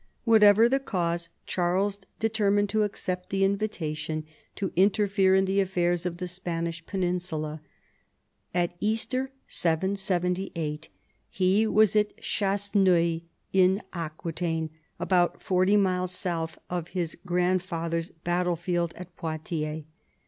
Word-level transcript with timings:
Whatever 0.23 0.67
the 0.67 0.79
cause, 0.79 1.29
Charles 1.45 1.99
determined 2.19 2.69
to 2.69 2.81
accept 2.81 3.29
the 3.29 3.43
invitation 3.43 4.25
to 4.55 4.71
interfere 4.75 5.35
in 5.35 5.45
the 5.45 5.59
affairs 5.59 6.07
of 6.07 6.17
the 6.17 6.27
Spanish 6.27 6.83
peninsula. 6.87 7.61
At 8.51 8.75
Easter 8.79 9.29
(778) 9.45 10.89
he 11.29 11.67
was 11.67 11.95
at 11.95 12.17
Chasseneuil, 12.17 13.21
in 13.53 13.83
Aquitaine, 13.93 14.71
about 14.99 15.43
forty 15.43 15.77
miles 15.77 16.11
south 16.13 16.57
of 16.67 16.87
his 16.87 17.15
grand 17.23 17.61
father's 17.61 18.09
battle 18.09 18.55
field 18.55 18.95
at 18.97 19.15
Poitiers. 19.15 19.83